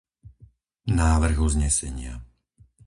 [0.99, 2.13] Návrh uznesenia,